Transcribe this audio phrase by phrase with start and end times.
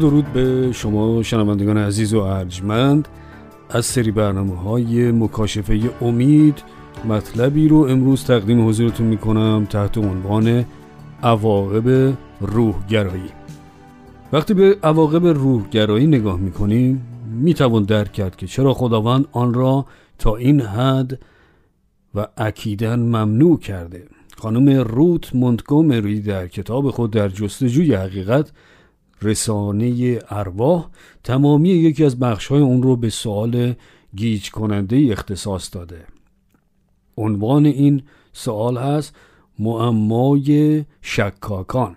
[0.00, 3.08] درود به شما شنوندگان عزیز و ارجمند.
[3.70, 6.62] از سری برنامه های مکاشفه امید
[7.08, 10.64] مطلبی رو امروز تقدیم حضورتون می‌کنم تحت عنوان
[11.22, 13.30] عواقب روحگرایی.
[14.32, 17.06] وقتی به عواقب روحگرایی نگاه می‌کنیم
[17.40, 19.86] می‌توان درک کرد که چرا خداوند آن را
[20.18, 21.18] تا این حد
[22.14, 24.04] و اکیدن ممنوع کرده.
[24.36, 28.52] خانم روت مونتگومری در کتاب خود در جستجوی حقیقت
[29.22, 30.88] رسانه ارواح
[31.24, 33.74] تمامی یکی از بخشهای اون رو به سوال
[34.16, 36.04] گیج کننده اختصاص داده
[37.16, 39.16] عنوان این سوال هست
[39.58, 41.96] معمای شکاکان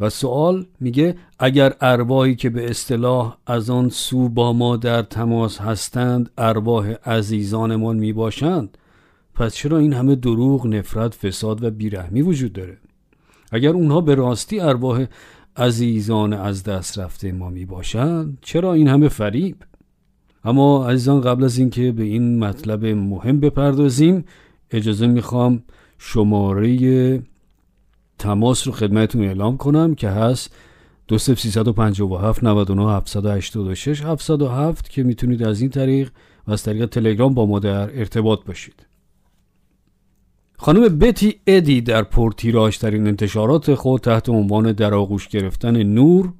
[0.00, 5.58] و سوال میگه اگر ارواحی که به اصطلاح از آن سو با ما در تماس
[5.58, 8.78] هستند ارواح عزیزانمان می‌باشند
[9.34, 12.78] پس چرا این همه دروغ، نفرت، فساد و بیرحمی وجود داره؟
[13.52, 15.06] اگر اونها به راستی ارواح
[15.56, 19.56] عزیزان از دست رفته ما می باشند چرا این همه فریب؟
[20.44, 24.24] اما عزیزان قبل از اینکه به این مطلب مهم بپردازیم
[24.70, 25.62] اجازه می‌خوام
[25.98, 27.22] شماره
[28.18, 30.54] تماس رو خدمتتون اعلام کنم که هست
[31.08, 36.10] دو سف 357 99 786 707 که می‌تونید از این طریق
[36.46, 38.86] و از طریق تلگرام با ما در ارتباط باشید.
[40.58, 46.32] خانم بتی ادی در پرتیراژترین انتشارات خود تحت عنوان در آغوش گرفتن نور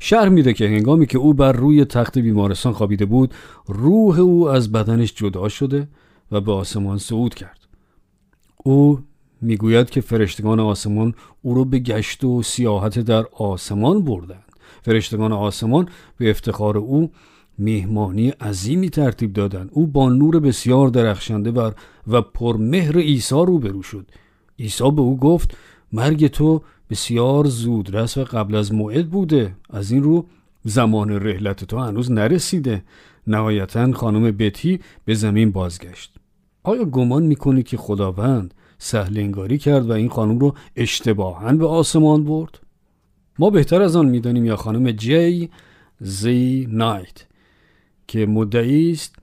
[0.00, 3.34] شرح میده که هنگامی که او بر روی تخت بیمارستان خوابیده بود
[3.66, 5.88] روح او از بدنش جدا شده
[6.32, 7.58] و به آسمان صعود کرد.
[8.64, 8.98] او
[9.40, 14.52] می‌گوید که فرشتگان آسمان او را به گشت و سیاحت در آسمان بردند.
[14.82, 17.10] فرشتگان آسمان به افتخار او
[17.58, 21.70] میهمانی عظیمی ترتیب دادند او با نور بسیار درخشنده و
[22.08, 24.06] و پرمهر عیسی روبرو شد.
[24.58, 25.56] عیسی به او گفت
[25.92, 29.56] مرگ تو بسیار زودرس و قبل از موعد بوده.
[29.70, 30.26] از این رو
[30.64, 32.82] زمان رحلت تو هنوز نرسیده.
[33.26, 36.14] نهایتا خانم بتی به زمین بازگشت.
[36.62, 42.24] آیا گمان می‌کنی که خداوند سهل انگاری کرد و این خانم رو اشتباها به آسمان
[42.24, 42.60] برد؟
[43.38, 45.50] ما بهتر از آن می‌دانیم یا خانم جی
[46.00, 47.26] زی نایت.
[48.12, 49.16] که مدعی است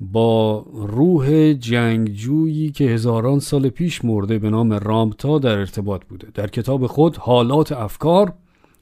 [0.00, 6.28] با روح جنگجویی که هزاران سال پیش مرده به نام رامتا در ارتباط بوده.
[6.34, 8.32] در کتاب خود حالات افکار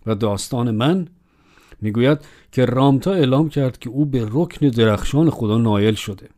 [0.07, 1.09] و داستان من
[1.81, 2.19] می‌گوید
[2.53, 6.29] که رامتا اعلام کرد که او به رکن درخشان خدا نایل شده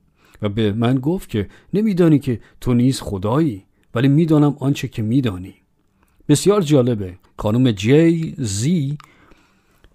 [0.42, 3.64] و به من گفت که نمیدانی که تو نیز خدایی
[3.94, 5.54] ولی می‌دانم آنچه که میدانی.
[6.28, 7.14] بسیار جالبه.
[7.38, 8.98] خانم جی زی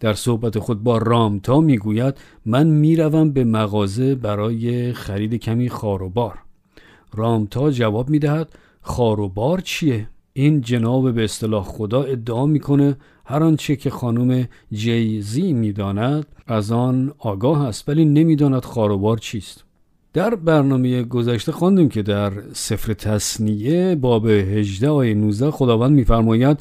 [0.01, 6.39] در صحبت خود با رامتا می‌گوید من می‌روم به مغازه برای خرید کمی خاروبار
[7.13, 8.49] رامتا جواب می‌دهد
[8.81, 16.25] خاروبار چیه؟ این جناب به اصطلاح خدا ادعا می‌کنه هر آنچه که خانم جیزی می‌داند
[16.47, 19.63] از آن آگاه است ولی نمی‌داند خاروبار چیست.
[20.13, 26.59] در برنامه گذشته خواندیم که در سفر تصنیه باب 18 آیه 19 خداوند میفرماید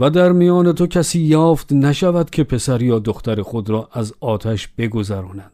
[0.00, 4.68] و در میان تو کسی یافت نشود که پسر یا دختر خود را از آتش
[4.78, 5.52] بگذرانند.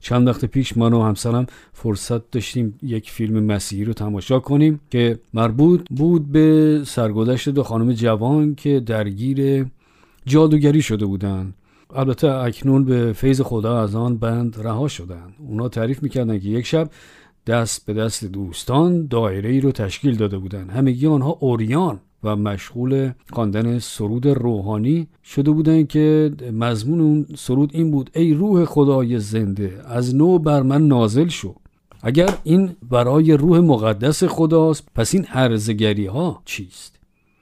[0.00, 5.18] چند وقت پیش من و همسرم فرصت داشتیم یک فیلم مسیحی رو تماشا کنیم که
[5.34, 9.66] مربوط بود به سرگذشت دو خانم جوان که درگیر
[10.26, 11.54] جادوگری شده بودند.
[11.94, 15.34] البته اکنون به فیض خدا از آن بند رها شدند.
[15.38, 16.90] اونا تعریف می‌کردن که یک شب
[17.46, 20.70] دست به دست دوستان دایره ای رو تشکیل داده بودند.
[20.70, 27.90] همگی آنها اوریان و مشغول خواندن سرود روحانی شده بودن که مضمون اون سرود این
[27.90, 31.54] بود ای روح خدای زنده از نو بر من نازل شو.
[32.02, 36.96] اگر این برای روح مقدس خداست پس این هرزگری ها چیست؟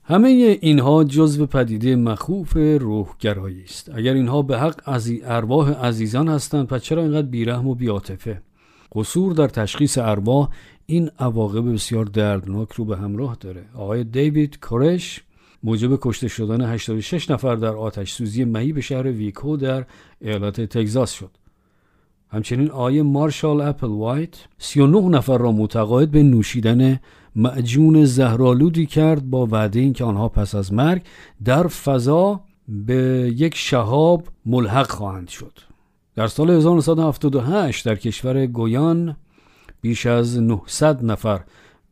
[0.04, 3.90] همه اینها جزو پدیده مخوف روحگرایی است.
[3.94, 8.42] اگر اینها به حق از ارواح عزیزان هستند پس چرا اینقدر بیرحم و بیاتفه
[8.94, 10.48] قصور در تشخیص ارواح
[10.86, 13.64] این عواقب بسیار دردناک رو به همراه داره.
[13.74, 15.22] آقای دیوید کورش
[15.62, 19.84] موجب کشته شدن 86 نفر در آتش سوزی مهی به شهر ویکو در
[20.20, 21.30] ایالت تگزاس شد.
[22.28, 27.00] همچنین آقای مارشال اپل وایت 39 نفر را متقاعد به نوشیدن
[27.36, 31.02] معجون زهرالودی کرد با وعده اینکه آنها پس از مرگ
[31.44, 35.58] در فضا به یک شهاب ملحق خواهند شد.
[36.14, 39.16] در سال 1978 در کشور گویان
[39.84, 41.40] بیش از 900 نفر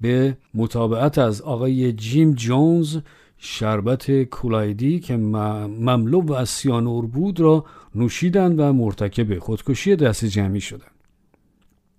[0.00, 2.98] به مطابقت از آقای جیم جونز
[3.38, 10.90] شربت کولایدی که مملو از سیانور بود را نوشیدند و مرتکب خودکشی دست جمعی شدند.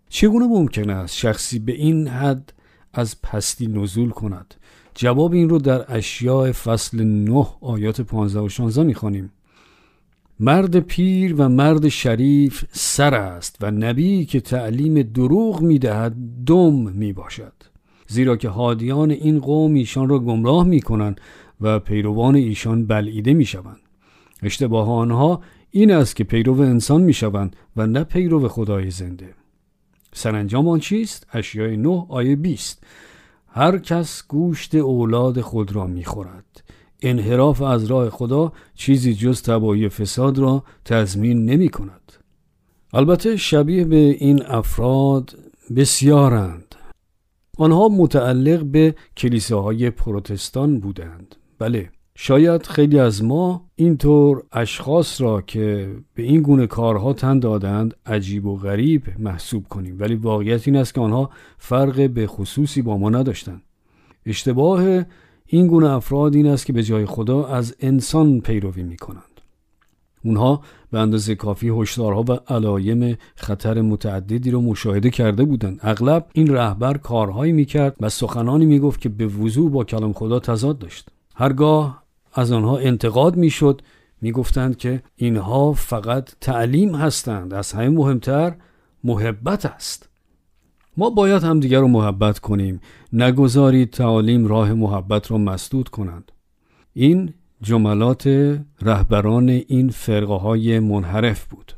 [0.10, 2.54] چگونه ممکن است شخصی به این حد
[2.94, 4.56] از پستی نزول کند؟
[4.96, 9.32] جواب این رو در اشیاء فصل 9 آیات 15 و 16 می‌خوانیم.
[10.40, 16.16] مرد پیر و مرد شریف سر است و نبی که تعلیم دروغ می‌دهد
[16.46, 17.54] دم می باشد
[18.08, 21.22] زیرا که حادیان این قوم ایشان را گمراه می کنند
[21.62, 23.80] و پیروان ایشان بلعیده می شوند
[24.44, 25.42] اشتباه آنها
[25.72, 29.34] این است که پیرو انسان می شوند و نه پیرو خدای زنده.
[30.14, 32.84] سرانجام آن چیست؟ اشیای 9 آیه 20
[33.48, 36.53] هر کس گوشت اولاد خود را می خورد
[37.04, 42.12] انحراف از راه خدا چیزی جز تبایی فساد را تضمین نمی کند.
[42.94, 45.36] البته شبیه به این افراد
[45.76, 46.76] بسیارند.
[47.58, 51.36] آنها متعلق به کلیساهای پروتستان بودند.
[51.60, 57.94] بله شاید خیلی از ما اینطور اشخاص را که به این گونه کارها تن دادند
[58.06, 59.98] عجیب و غریب محسوب کنیم.
[60.00, 63.62] ولی واقعیت این است که آنها فرق به خصوصی با ما نداشتند.
[64.26, 65.04] اشتباه
[65.54, 69.42] این گونه افراد این است که به جای خدا از انسان پیروی می کنند
[70.24, 70.62] اونها
[70.92, 75.80] به اندازه کافی هشدارها و علایم خطر متعددی را مشاهده کرده بودند.
[75.82, 80.80] اغلب این رهبر کارهایی می‌کرد و سخنانی می‌گفت که به وضوع با کلام خدا تضاد
[80.80, 81.10] داشت.
[81.36, 82.04] هرگاه
[82.34, 83.82] از آنها انتقاد می‌شد
[84.22, 87.54] می‌گفتند که اینها فقط تعلیم هستند.
[87.54, 88.56] از همه مهمتر
[89.04, 90.10] محبت است.
[90.98, 92.80] ما باید همدیگر رو محبت کنیم.
[93.14, 96.32] نگذارید تعالیم راه محبت را مسدود کنند.
[96.94, 98.28] این جملات
[98.82, 101.74] رهبران این فرقه های منحرف بود.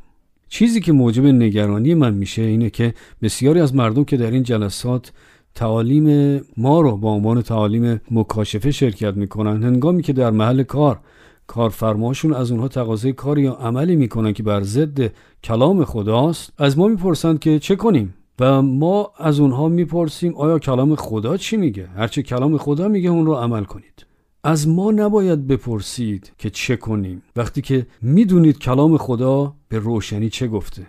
[0.48, 5.12] چیزی که موجب نگرانی من میشه اینه که بسیاری از مردم که در این جلسات
[5.56, 11.00] تعالیم ما رو با عنوان تعالیم مکاشفه شرکت می‌کنن هنگامی که در محل کار
[11.48, 15.12] کارفرماشون از اونها تقاضای کاری یا عملی می‌کنن که بر ضد
[15.44, 20.96] کلام خداست از ما می‌پرسند که چه کنیم؟ و ما از اونها می‌پرسیم آیا کلام
[20.96, 24.06] خدا چی میگه؟ هرچه کلام خدا میگه اون رو عمل کنید.
[24.44, 27.22] از ما نباید بپرسید که چه کنیم.
[27.36, 30.88] وقتی که می‌دونید کلام خدا به روشنی چه گفته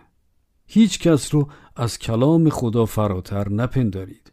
[0.66, 4.32] هیچ کس رو از کلام خدا فراتر نپندارید.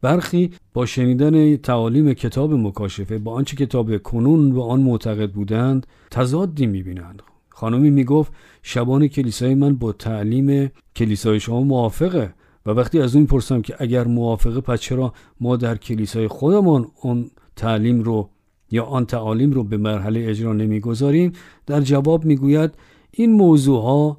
[0.00, 6.66] برخی با شنیدن تعالیم کتاب مکاشفه با آنچه کتاب کنون و آن معتقد بودند تضادی
[6.66, 7.22] می‌بینند.
[7.48, 12.34] خانمی می‌گفت شبان کلیسای من با تعلیم کلیسای شما موافقه.
[12.66, 17.30] و وقتی از اون پرسم که اگر موافقه پس چرا ما در کلیسای خودمان اون
[17.56, 18.30] تعلیم رو
[18.70, 21.32] یا آن تعالیم رو به مرحله اجرا نمی‌گذاریم؟
[21.66, 22.70] در جواب می‌گوید
[23.10, 24.18] این موضوع ها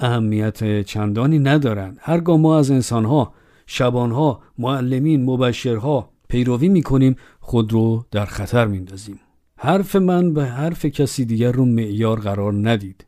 [0.00, 1.98] اهمیت چندانی ندارند.
[2.00, 3.34] هرگاه ما از انسانها
[3.66, 9.20] شبانها معلمین مبشرها پیروی می‌کنیم خود رو در خطر میندازیم
[9.58, 13.06] حرف من به حرف کسی دیگر رو معیار قرار ندید.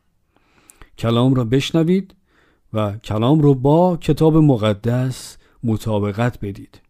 [0.99, 2.15] کلام را بشنوید.
[2.73, 6.81] و کلام رو با کتاب مقدس مطابقت بدید.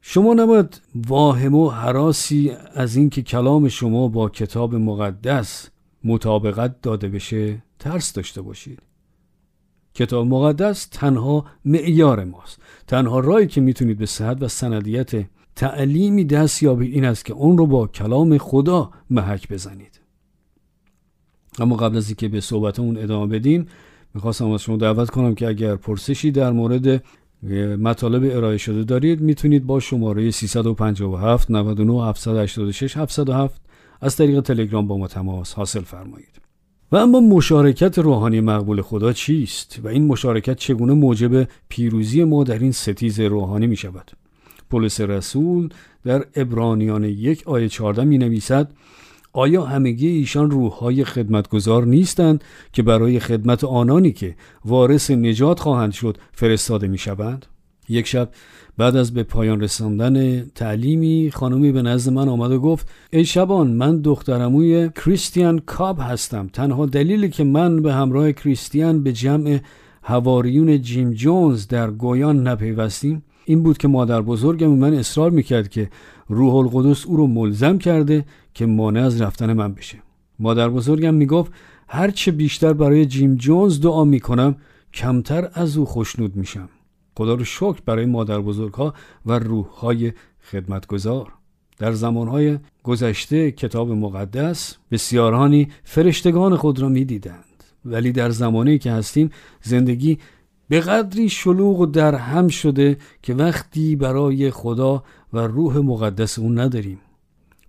[0.00, 5.70] شما نباید واهم و حراسی از اینکه کلام شما با کتاب مقدس
[6.04, 8.82] مطابقت داده بشه ترس داشته باشید.
[9.94, 12.60] کتاب مقدس تنها معیار ماست.
[12.86, 15.10] تنها رایی که می‌تونید به صحت و سندیت
[15.56, 20.00] تعلیمی دست یابید این است که اون رو با کلام خدا محک بزنید.
[21.58, 23.66] اما قبل از اینکه به صحبتمون ادامه بدیم
[24.14, 27.04] می‌خواستم از شما دعوت کنم که اگر پرسشی در مورد
[27.78, 33.60] مطالب ارائه شده دارید می‌تونید با شماره 357 99 786 707
[34.00, 36.40] از طریق تلگرام با ما تماس حاصل فرمایید.
[36.92, 42.58] و اما مشارکت روحانی مقبول خدا چیست؟ و این مشارکت چگونه موجب پیروزی ما در
[42.58, 44.10] این ستیز روحانی می شود
[44.70, 45.68] پولس رسول
[46.04, 48.72] در ابرانیان یک آیه 14 می نویسد
[49.32, 56.18] آیا همگی ایشان روحهای خدمتگزار نیستند که برای خدمت آنانی که وارث نجات خواهند شد
[56.32, 57.46] فرستاده می شوند؟
[57.88, 58.28] یک شب
[58.78, 63.66] بعد از به پایان رساندن تعلیمی خانمی به نزد من آمد و گفت ای شبان
[63.66, 69.58] من دخترموی کریستیان کاب هستم تنها دلیلی که من به همراه کریستیان به جمع
[70.02, 75.90] هواریون جیم جونز در گویان نپیوستیم این بود که مادر بزرگم من اصرار می‌کرد که
[76.28, 79.98] روح القدس او رو ملزم کرده که مانع از رفتن من بشه.
[80.38, 81.52] مادر بزرگم می‌گفت
[81.88, 84.56] هرچه بیشتر برای جیم جونز دعا می‌کنم
[84.94, 86.68] کمتر از او خوشنود میشم.
[87.16, 88.94] خدا رو شکر برای مادر بزرگها
[89.26, 90.12] و روحهای
[90.50, 91.32] خدمتگذار
[91.78, 97.44] در زمانهای گذشته کتاب مقدس بسیارانی فرشتگان خود را می‌دیدند.
[97.84, 99.30] ولی در زمانی که هستیم
[99.62, 100.18] زندگی
[100.68, 105.02] به قدری شلوغ و در هم شده که وقتی برای خدا
[105.32, 106.98] و روح مقدس اون نداریم.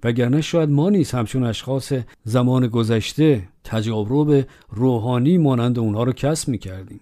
[0.04, 1.94] وگرنه شاید ما نیز همچون اشخاص
[2.24, 7.00] زمان گذشته تجارب روحانی مانند اونها رو کسب می‌کردیم.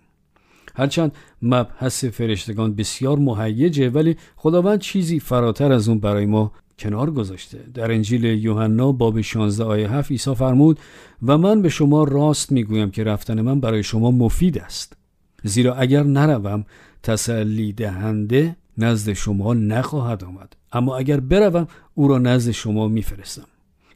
[0.75, 7.57] هرچند مبحث فرشتگان بسیار مهیجه ولی خداوند چیزی فراتر از اون برای ما کنار گذاشته.
[7.73, 10.79] در انجیل یوحنا باب 16 آیه 7 عیسی فرمود
[11.23, 14.97] و من به شما راست می‌گویم که رفتن من برای شما مفید است.
[15.43, 16.65] زیرا اگر نروم
[17.03, 20.55] تسلی دهنده نزد شما نخواهد آمد.
[20.71, 23.47] اما اگر بروم او را نزد شما میفرستم.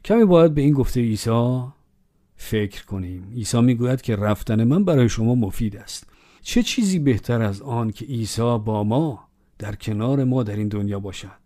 [0.04, 1.62] کمی باید به این گفته عیسی
[2.36, 3.28] فکر کنیم.
[3.34, 6.06] عیسی می‌گوید که رفتن من برای شما مفید است.
[6.42, 11.00] چه چیزی بهتر از آن که عیسی با ما در کنار ما در این دنیا
[11.00, 11.44] باشد؟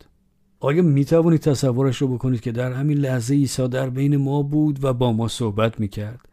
[0.60, 4.84] آیا می توانید تصورش رو بکنید که در همین لحظه عیسی در بین ما بود
[4.84, 6.28] و با ما صحبت می کرد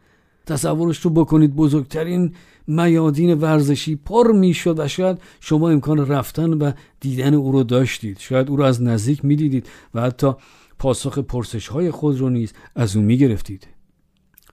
[0.46, 2.34] تصورش رو بکنید بزرگترین
[2.68, 8.18] میادین ورزشی پر می شد و شاید شما امکان رفتن و دیدن او رو داشتید.
[8.20, 10.34] شاید او رو از نزدیک می دیدید و حتی
[10.80, 13.68] پاسخ پرسش های خود رو نیز از او می گرفتید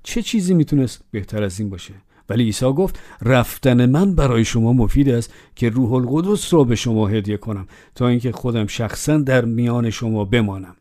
[0.02, 1.94] چه چیزی می‌تونست بهتر از این باشه؟
[2.28, 7.08] ولی عیسی گفت رفتن من برای شما مفید است که روح القدس را به شما
[7.08, 10.76] هدیه کنم تا اینکه خودم شخصا در میان شما بمانم.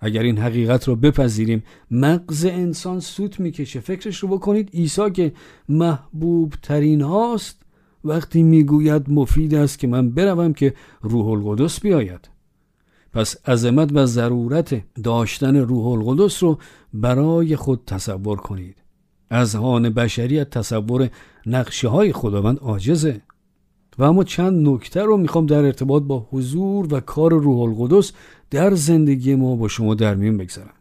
[0.00, 3.80] اگر این حقیقت رو بپذیریم مغز انسان سوت می‌کشه.
[3.80, 5.32] فکرش رو بکنید عیسی که
[5.68, 7.62] محبوب ترین هاست
[8.04, 12.28] وقتی می‌گوید مفید است که من بروم که روح القدس بیاید.
[13.12, 16.58] پس عظمت و ضرورت داشتن روح القدس رو
[16.94, 18.76] برای خود تصور کنید.
[19.30, 21.10] از هان بشریت تصور
[21.46, 23.20] نقشه های خداوند عاجزه.
[23.98, 28.12] و اما چند نکته رو می‌خوام در ارتباط با حضور و کار روح القدس
[28.50, 30.74] در زندگی ما با شما در میون بگذارم.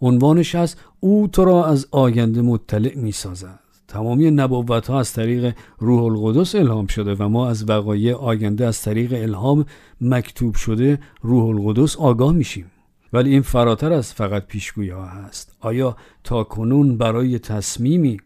[0.00, 3.60] عنوانش از او تو را از آینده مطلع می‌سازد.
[3.88, 8.82] تمامی نبوت ها از طریق روح القدس الهام شده و ما از وقایع آینده از
[8.82, 9.64] طریق الهام
[10.00, 12.70] مکتوب شده روح القدس آگاه میشیم.
[13.12, 15.56] ولی این فراتر از فقط پیشگویی ها هست.
[15.60, 18.20] آیا تا کنون برای تصمیمی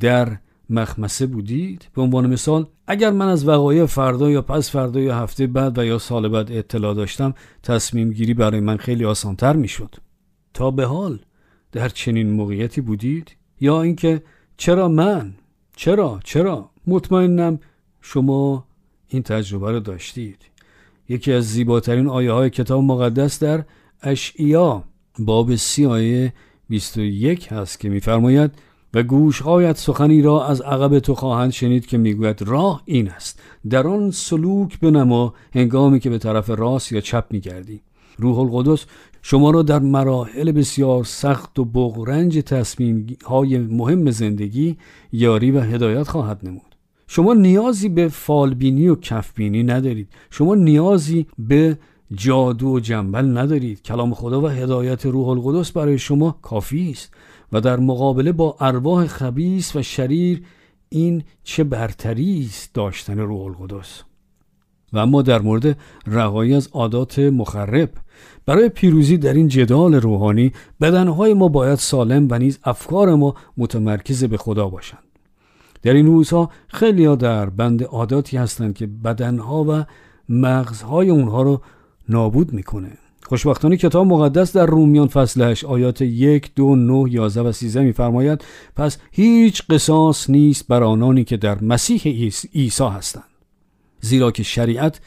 [0.00, 0.38] در
[0.70, 5.46] مخمسه بودید؟ به عنوان مثال اگر من از وقایع فردا یا پس فردا یا هفته
[5.46, 9.94] بعد و یا سال بعد اطلاع داشتم تصمیم گیری برای من خیلی آسانتر می‌شد.
[10.54, 11.18] تا به حال
[11.72, 14.22] در چنین موقعیتی بودید؟ یا اینکه
[14.56, 15.34] چرا من؟
[15.76, 17.58] چرا؟ چرا؟ مطمئنم
[18.00, 18.66] شما
[19.08, 20.38] این تجربه رو داشتید.
[21.08, 23.64] یکی از زیباترین آیه های کتاب مقدس در
[24.02, 24.84] اشعیا
[25.18, 26.32] باب سی آیه
[26.68, 28.50] 21 هست که میفرماید
[28.94, 33.40] و گوشهایت سخنی را از عقب تو خواهند شنید که می‌گوید راه این است.
[33.70, 37.80] در آن سلوک بنما هنگامی که به طرف راست یا چپ میگردی.
[38.18, 38.86] روح القدس
[39.22, 44.76] شما را در مراحل بسیار سخت و بغرنج تصمیم های مهم زندگی
[45.12, 46.76] یاری و هدایت خواهد نمود.
[47.06, 50.08] شما نیازی به فالبینی و کفبینی ندارید.
[50.30, 51.78] شما نیازی به
[52.14, 53.82] جادو و جنبل ندارید.
[53.82, 57.14] کلام خدا و هدایت روح القدس برای شما کافی است.
[57.52, 60.42] و در مقابله با ارواح خبیس و شریر
[60.88, 64.02] این چه برتری است داشتن روح القدس.
[64.92, 67.90] و اما در مورد رهایی از عادات مخرب
[68.46, 74.24] برای پیروزی در این جدال روحانی بدنهای ما باید سالم و نیز افکار ما متمرکز
[74.24, 75.02] به خدا باشند.
[75.82, 79.84] در این روزها خیلی ها در بند عاداتی هستند که بدنها و
[80.28, 81.60] مغزهای اونها رو
[82.08, 82.98] نابود می‌کنه.
[83.30, 88.44] خوشبختانه کتاب مقدس در رومیان فصل 8 آیات 1 2 9 11 و 13 میفرماید
[88.76, 92.00] پس هیچ قصاص نیست بر آنانی که در مسیح
[92.54, 93.24] عیسی هستند.
[94.00, 95.00] زیرا که شریعت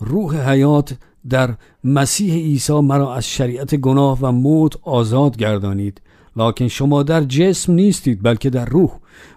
[0.00, 0.94] روح حیات
[1.28, 6.00] در مسیح عیسی مرا از شریعت گناه و موت آزاد گردانید.
[6.36, 8.90] لکن شما در جسم نیستید بلکه در روح.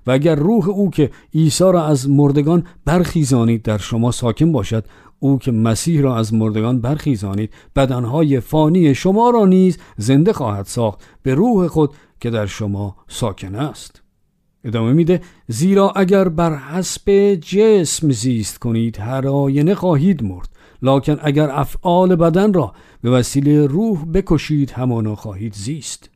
[0.08, 4.86] و اگر روح او که عیسی را از مردگان برخیزانید در شما ساکن باشد.
[5.20, 11.00] او که مسیح را از مردگان برخیزانید بدنهای فانی شما را نیز زنده خواهد ساخت
[11.24, 14.02] به روح خود که در شما ساکن است.
[14.64, 20.50] ادامه میده زیرا اگر بر حسب جسم زیست کنید هر آینه خواهید مرد.
[20.82, 26.10] لکن اگر افعال بدن را به وسیله روح بکشید همانا خواهید زیست.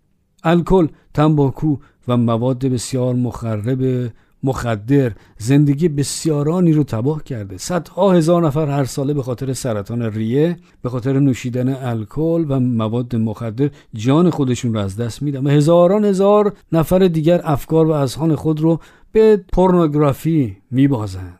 [0.44, 1.78] الکل تنباکو
[2.08, 4.12] و مواد بسیار مخرب
[4.44, 7.58] مخدر زندگی بسیارانی رو تباه کرده.
[7.58, 13.16] صدها هزار نفر هر ساله به خاطر سرطان ریه به خاطر نوشیدن الکل و مواد
[13.16, 18.36] مخدر جان خودشون رو از دست میدن و هزاران هزار نفر دیگر افکار و اذهان
[18.36, 18.80] خود رو
[19.12, 21.40] به پورنوگرافی میبازند.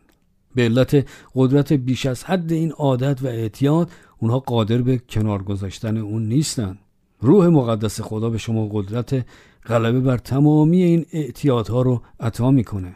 [0.56, 3.90] به علت قدرت بیش از حد این عادت و اعتیاد
[4.20, 6.78] اونها قادر به کنار گذاشتن اون نیستن.
[7.22, 9.26] روح مقدس خدا به شما قدرت
[9.66, 12.96] غلبه بر تمامی این اعتیادها رو عطا می‌کنه.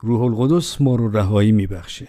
[0.00, 2.08] روح القدس ما رو رهایی میبخشه.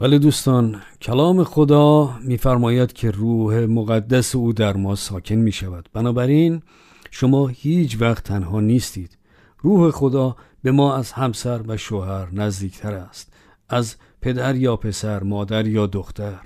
[0.00, 6.62] ولی دوستان کلام خدا میفرماید که روح مقدس او در ما ساکن می شود بنابراین
[7.10, 9.18] شما هیچ وقت تنها نیستید.
[9.58, 13.32] روح خدا به ما از همسر و شوهر نزدیکتر است.
[13.68, 16.40] از پدر یا پسر مادر یا دختر.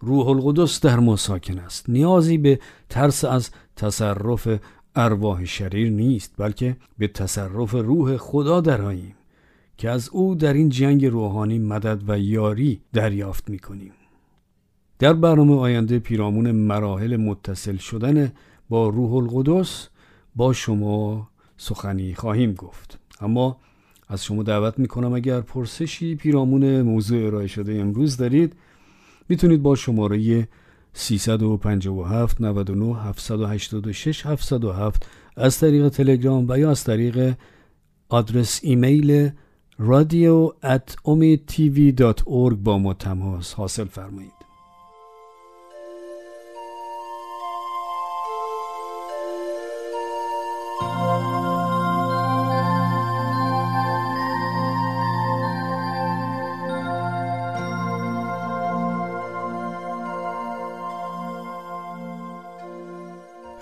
[0.00, 1.90] روح القدس در ما ساکن است.
[1.90, 4.48] نیازی به ترس از تصرف
[4.96, 9.14] ارواح شریر نیست بلکه به تصرف روح خدا دراییم
[9.78, 13.92] که از او در این جنگ روحانی مدد و یاری دریافت می کنیم.
[14.98, 18.32] در برنامه آینده پیرامون مراحل متصل شدن
[18.68, 19.88] با روح القدس
[20.36, 23.56] با شما سخنی خواهیم گفت اما
[24.08, 28.56] از شما دعوت می کنم اگر پرسشی پیرامون موضوع ارائه شده امروز دارید
[29.28, 30.48] می‌تونید با شماره
[30.94, 35.06] 357 99 786 707
[35.36, 37.34] از طریق تلگرام و یا از طریق
[38.08, 39.30] آدرس ایمیل
[39.78, 40.94] رادیو at
[42.54, 44.41] با ما تماس حاصل فرمایید.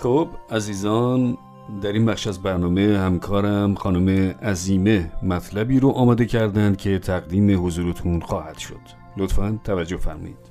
[0.02, 1.38] خب عزیزان
[1.82, 8.20] در این بخش از برنامه همکارم خانم عزیمه مطلبی رو آماده کردند که تقدیم حضورتون
[8.20, 8.80] خواهد شد.
[9.16, 10.50] لطفا توجه فرمایید.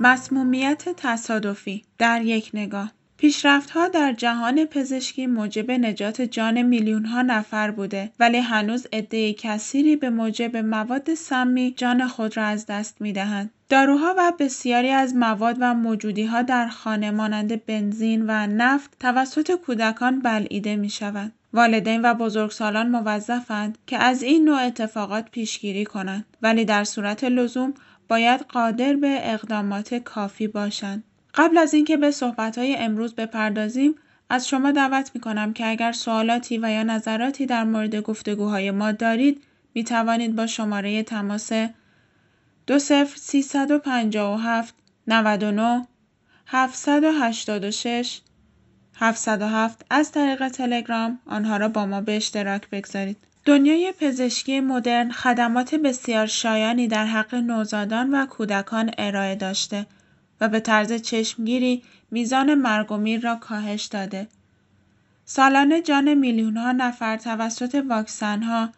[0.00, 2.97] مسمومیت تصادفی در یک نگاه.
[3.18, 10.10] پیشرفت‌ها در جهان پزشکی موجب نجات جان میلیون‌ها نفر بوده ولی هنوز عده کثیری به
[10.10, 13.50] موجب مواد سمی جان خود را از دست می‌دهند.
[13.68, 20.20] داروها و بسیاری از مواد و موجودی‌ها در خانه مانند بنزین و نفت توسط کودکان
[20.20, 21.32] بلعیده می‌شوند.
[21.52, 27.74] والدین و بزرگسالان موظفند که از این نوع اتفاقات پیشگیری کنند ولی در صورت لزوم
[28.08, 31.04] باید قادر به اقدامات کافی باشند.
[31.34, 33.94] قبل از اینکه به صحبت‌های امروز بپردازیم
[34.30, 39.44] از شما دعوت می‌کنم که اگر سوالاتی و یا نظراتی در مورد گفتگوهای ما دارید
[39.74, 41.52] می توانید با شماره تماس
[42.66, 44.74] 20357
[45.06, 45.86] 99
[46.46, 48.20] 786
[48.94, 53.16] 707 از طریق تلگرام آنها را با ما به اشتراک بگذارید.
[53.44, 59.86] دنیای پزشکی مدرن خدمات بسیار شایانی در حق نوزادان و کودکان ارائه داشته
[60.40, 64.28] و به طرز چشمگیری میزان مرگ و میر را کاهش داده.
[65.24, 68.72] سالانه جان میلیونها نفر توسط واکسنها،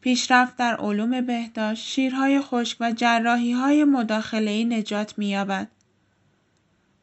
[0.00, 5.68] پیشرفت در علوم بهداشت، شیرهای خشک و جراحیهای مداخله‌ای نجات می‌یابد.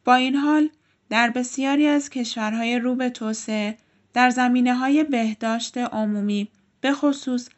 [0.05, 0.69] با این حال
[1.09, 3.77] در بسیاری از کشورهای رو به توسعه
[4.13, 6.47] در زمینه های بهداشت عمومی
[6.81, 7.49] به خصوص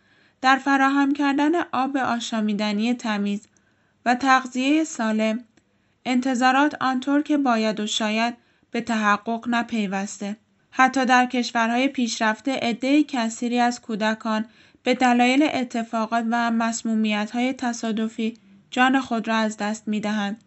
[0.42, 3.48] در فراهم کردن آب آشامیدنی تمیز
[4.06, 5.44] و تغذیه سالم
[6.06, 8.38] انتظارات آنطور که باید و شاید
[8.72, 10.38] به تحقق نپیوسته.
[10.72, 14.46] حتی در کشورهای پیشرفته عده کثیری از کودکان
[14.84, 16.72] به دلایل اتفاقات و
[17.34, 18.38] های تصادفی
[18.72, 20.44] جان خود را از دست می دهند.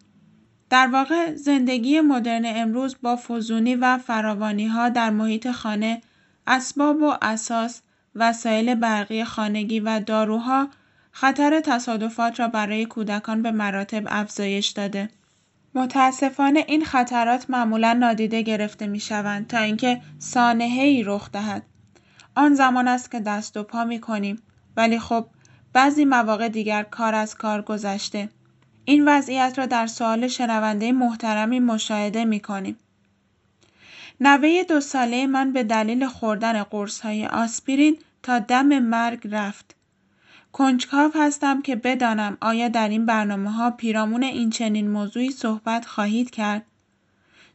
[0.69, 6.01] در واقع زندگی مدرن امروز با فزونی و فراوانی ها در محیط خانه،
[6.47, 7.81] اسباب و اساس،
[8.15, 10.69] وسایل برقی خانگی و داروها
[11.11, 15.09] خطر تصادفات را برای کودکان به مراتب افزایش داده.
[15.75, 20.01] متاسفانه این خطرات معمولا نادیده گرفته می شوند تا اینکه
[20.59, 21.63] ای رخ دهد.
[22.35, 24.41] آن زمان است که دست و پا می کنیم
[24.77, 25.27] ولی خب
[25.73, 28.29] بعضی مواقع دیگر کار از کار گذشته.
[28.85, 32.77] این وضعیت را در سوال شنونده محترمی مشاهده می کنیم.
[34.21, 39.76] نوه دو ساله من به دلیل خوردن قرص های آسپرین تا دم مرگ رفت.
[40.51, 46.29] کنجکاو هستم که بدانم آیا در این برنامه ها پیرامون این چنین موضوعی صحبت خواهید
[46.29, 46.65] کرد؟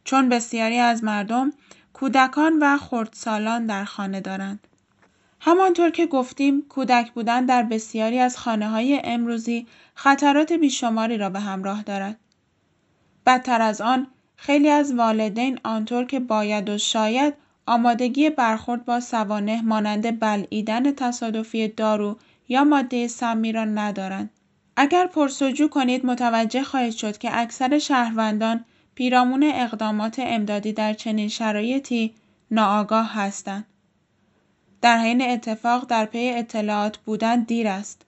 [0.04, 1.52] چون بسیاری از مردم
[1.92, 4.66] کودکان و خردسالان در خانه دارند.
[5.40, 11.40] همانطور که گفتیم کودک بودن در بسیاری از خانه های امروزی خطرات بیشماری را به
[11.40, 12.18] همراه دارد.
[13.26, 17.34] بدتر از آن خیلی از والدین آنطور که باید و شاید
[17.66, 22.18] آمادگی برخورد با سوانه مانند بلعیدن تصادفی دارو
[22.52, 24.30] یا ماده سمی را ندارند.
[24.76, 32.14] اگر پرسجو کنید متوجه خواهید شد که اکثر شهروندان پیرامون اقدامات امدادی در چنین شرایطی
[32.50, 33.64] ناآگاه هستند.
[34.82, 38.02] در حین اتفاق در پی اطلاعات بودن دیر است.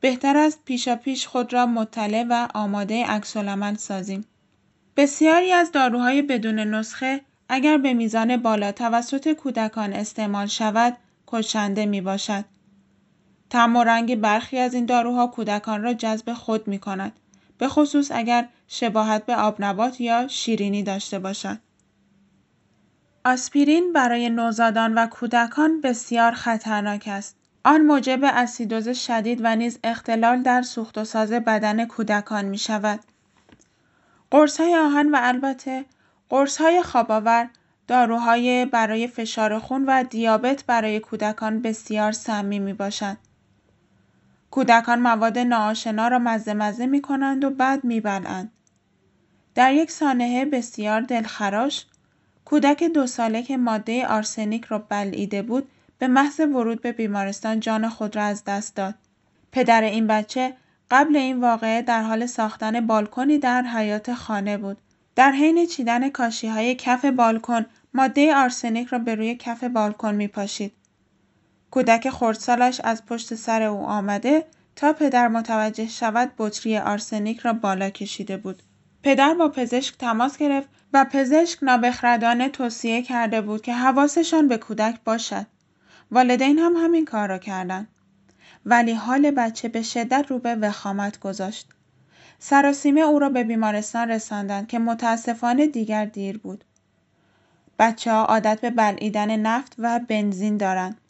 [0.00, 4.24] بهتر است پیشا پیش خود را مطلع و آماده عکسالعمل سازیم.
[4.96, 10.96] بسیاری از داروهای بدون نسخه اگر به میزان بالا توسط کودکان استعمال شود
[11.26, 12.44] کشنده می باشد.
[13.54, 17.12] تم و رنگ برخی از این داروها کودکان را جذب خود می کند.
[17.58, 21.58] به خصوص اگر شباهت به آبنبات یا شیرینی داشته باشد.
[23.24, 27.36] آسپرین برای نوزادان و کودکان بسیار خطرناک است.
[27.64, 33.00] آن موجب اسیدوز شدید و نیز اختلال در سوخت و ساز بدن کودکان می شود.
[34.30, 35.84] قرص های آهن و البته
[36.28, 37.48] قرص های خواباور
[37.88, 43.18] داروهای برای فشار خون و دیابت برای کودکان بسیار سمی می باشند.
[44.54, 48.52] کودکان مواد ناآشنا را مزه مزه می کنند و بعد می بلند.
[49.54, 51.86] در یک سانحه بسیار دلخراش
[52.44, 57.88] کودک دو ساله که ماده آرسنیک را بلعیده بود به محض ورود به بیمارستان جان
[57.88, 58.94] خود را از دست داد.
[59.52, 60.54] پدر این بچه
[60.90, 64.78] قبل این واقعه در حال ساختن بالکنی در حیات خانه بود.
[65.16, 70.28] در حین چیدن کاشی های کف بالکن ماده آرسنیک را به روی کف بالکن می
[70.28, 70.72] پاشید.
[71.74, 74.44] کودک خردسالش از پشت سر او آمده
[74.76, 78.62] تا پدر متوجه شود بطری آرسنیک را بالا کشیده بود.
[79.02, 85.00] پدر با پزشک تماس گرفت و پزشک نابخردانه توصیه کرده بود که حواسشان به کودک
[85.04, 85.46] باشد.
[86.10, 87.88] والدین هم همین کار را کردند.
[88.66, 91.68] ولی حال بچه به شدت رو به وخامت گذاشت.
[92.38, 96.64] سراسیمه او را به بیمارستان رساندند که متاسفانه دیگر دیر بود.
[97.78, 101.00] بچه ها عادت به بلعیدن نفت و بنزین دارند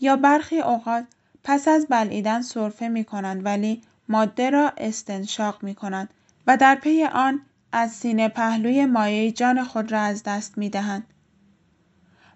[0.00, 1.04] یا برخی اوقات
[1.44, 6.08] پس از بلعیدن سرفه می کنند ولی ماده را استنشاق می کنند
[6.46, 7.40] و در پی آن
[7.72, 11.06] از سینه پهلوی مایع جان خود را از دست می دهند.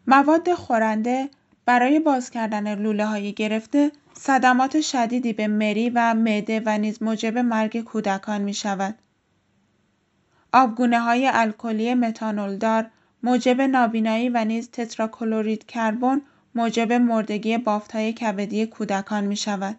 [0.07, 1.31] مواد خورنده
[1.65, 7.39] برای باز کردن لوله های گرفته صدمات شدیدی به مری و معده و نیز موجب
[7.39, 8.95] مرگ کودکان می شود.
[10.53, 12.91] آبگونه های الکلی متانولدار
[13.23, 16.23] موجب نابینایی و نیز تتراکلورید کربن
[16.59, 19.77] موجب مردگی بافت های کبدی کودکان می شود.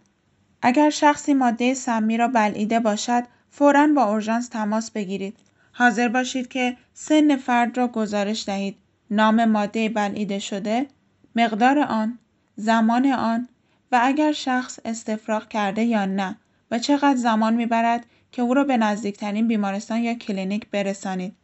[0.62, 5.38] اگر شخصی ماده سمی را بلعیده باشد فوراً با اورژانس تماس بگیرید.
[5.72, 8.78] حاضر باشید که سن فرد را گزارش دهید.
[9.12, 10.88] نام ماده بلعیده شده،
[11.36, 12.20] مقدار آن،
[12.56, 13.48] زمان آن
[13.92, 16.36] و اگر شخص استفراغ کرده یا نه
[16.72, 21.36] و چقدر زمان می‌برد که او را به نزدیکترین بیمارستان یا کلینیک برسانید.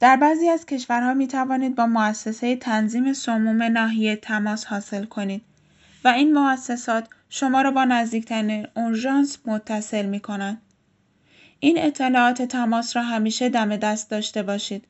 [0.00, 5.42] در بعضی از کشورها می توانید با مؤسسه تنظیم سموم ناحیه تماس حاصل کنید
[6.04, 10.62] و این مؤسسات شما را با نزدیکترین اورژانس متصل می کنند.
[11.60, 14.84] این اطلاعات تماس را همیشه دم دست داشته باشید.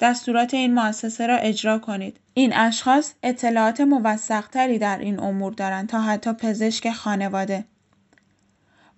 [0.00, 2.16] دستورات این مؤسسه را اجرا کنید.
[2.34, 7.64] این اشخاص اطلاعات موثقتری در این امور دارند تا حتی پزشک خانواده.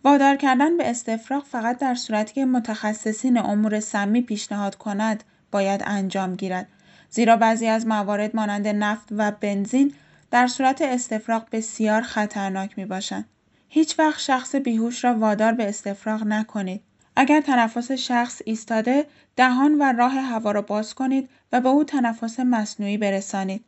[0.04, 6.34] وادار کردن به استفراغ فقط در صورتی که متخصصین امور سمی پیشنهاد کند باید انجام
[6.34, 6.68] گیرد
[7.10, 9.94] زیرا بعضی از موارد مانند نفت و بنزین
[10.30, 13.24] در صورت استفراغ بسیار خطرناک می باشند.
[13.68, 16.82] هیچ وقت شخص بیهوش را وادار به استفراغ نکنید.
[17.16, 22.40] اگر تنفس شخص ایستاده دهان و راه هوا را باز کنید و به او تنفس
[22.40, 23.64] مصنوعی برسانید.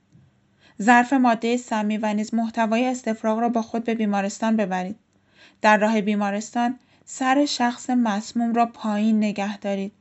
[0.83, 4.97] ظرف ماده سمی و نیز محتوای استفراغ را با خود به بیمارستان ببرید.
[5.63, 9.93] در راه بیمارستان سر شخص مسموم را پایین نگه دارید.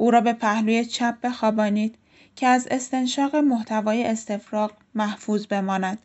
[0.00, 1.98] او را به پهلوی چپ بخوابانید
[2.36, 5.98] که از استنشاق محتوای استفراغ محفوظ بماند.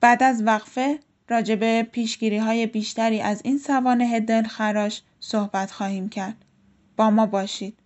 [0.00, 6.44] بعد از وقفه راجع به پیشگیری های بیشتری از این سوانه دلخراش صحبت خواهیم کرد.
[6.96, 7.78] با ما باشید.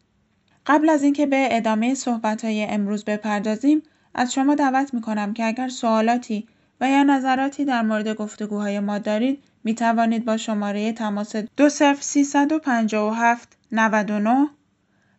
[0.67, 3.83] قبل از اینکه به ادامه صحبت های امروز بپردازیم
[4.15, 6.49] از شما دعوت می کنم که اگر سوالاتی
[6.81, 14.49] و یا نظراتی در مورد گفتگوهای ما دارید می توانید با شماره تماس 20357 99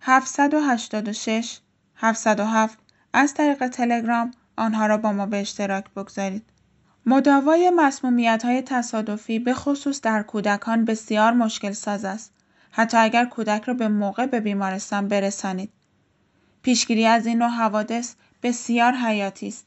[0.02, 1.60] 786
[1.96, 2.80] 707
[3.14, 6.44] از طریق تلگرام آنها را با ما به اشتراک بگذارید.
[7.06, 12.34] مداوای مسمومیت های تصادفی به خصوص در کودکان بسیار مشکل ساز است.
[12.72, 15.72] حتی اگر کودک را به موقع به بیمارستان برسانید.
[16.62, 19.66] پیشگیری از این نوع حوادث بسیار حیاتی است.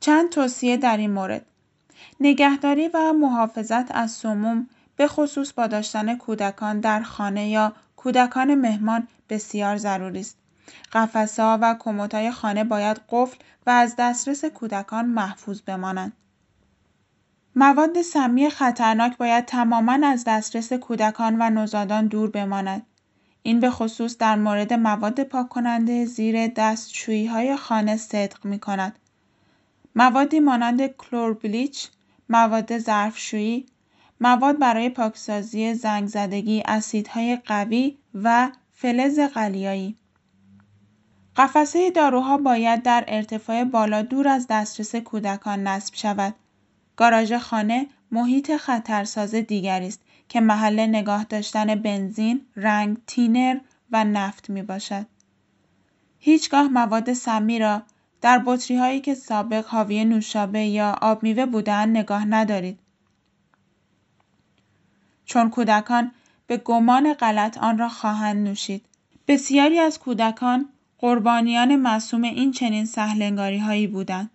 [0.00, 1.46] چند توصیه در این مورد
[2.20, 7.72] نگهداری و محافظت از سموم به خصوص با داشتن کودکان در خانه یا
[8.04, 10.36] کودکان مهمان بسیار ضروری است.
[10.92, 13.36] قفسه و کموتای خانه باید قفل
[13.66, 16.12] و از دسترس کودکان محفوظ بمانند.
[17.56, 22.86] مواد سمی خطرناک باید تماما از دسترس کودکان و نوزادان دور بماند.
[23.42, 28.98] این به خصوص در مورد مواد پاک کننده زیر دستشویی های خانه صدق می کند.
[29.94, 31.88] موادی مانند کلوربلیچ،
[32.28, 33.66] مواد ظرفشویی،
[34.24, 39.96] مواد برای پاکسازی زنگزدگی، اسیدهای قوی و فلز قلیایی.
[41.36, 46.34] قفسه داروها باید در ارتفاع بالا دور از دسترس کودکان نصب شود.
[46.96, 53.58] گاراژ خانه محیط خطرساز دیگری است که محل نگاه داشتن بنزین، رنگ، تینر
[53.90, 55.06] و نفت می باشد.
[56.18, 57.82] هیچگاه مواد سمی را
[58.20, 62.78] در بطری هایی که سابق حاوی نوشابه یا آب میوه بودن نگاه ندارید.
[65.24, 66.10] چون کودکان
[66.46, 68.84] به گمان غلط آن را خواهند نوشید.
[69.28, 74.30] بسیاری از کودکان قربانیان معصوم این چنین سهلنگاری هایی بودند.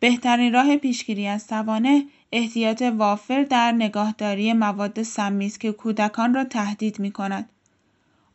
[0.00, 6.44] بهترین راه پیشگیری از سوانه احتیاط وافر در نگاهداری مواد سمی است که کودکان را
[6.44, 7.48] تهدید می کند.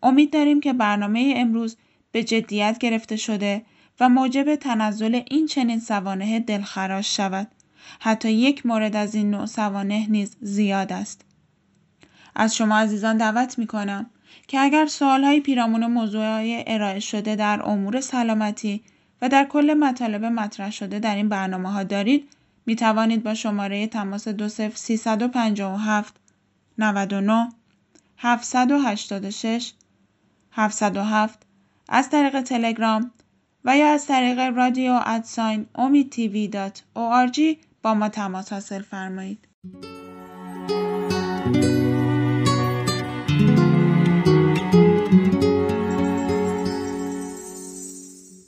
[0.03, 1.77] امید داریم که برنامه امروز
[2.11, 3.65] به جدیت گرفته شده
[3.99, 7.47] و موجب تنزل این چنین سوانه دلخراش شود.
[7.99, 11.25] حتی یک مورد از این نوع سوانه نیز زیاد است.
[12.39, 14.09] از شما عزیزان دعوت می کنم
[14.47, 16.23] که اگر سوال های پیرامون موضوع
[16.67, 18.83] ارائه شده در امور سلامتی
[19.21, 22.29] و در کل مطالب مطرح شده در این برنامه ها دارید
[22.65, 26.15] می توانید با شماره تماس 20357
[26.77, 27.49] 99
[28.17, 29.73] 786
[30.51, 31.39] 707
[31.89, 33.11] از طریق تلگرام
[33.65, 35.67] و یا از طریق رادیو ادساین
[36.51, 36.83] دات
[37.81, 39.47] با ما تماس حاصل فرمایید.